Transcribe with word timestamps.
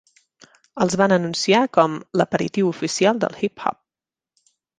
Els 0.85 0.95
van 1.01 1.13
anunciar 1.17 1.59
com 1.79 1.99
"L'aperitiu 2.21 2.71
oficial 2.73 3.21
del 3.27 3.37
hip 3.49 3.63
hop". 3.73 3.79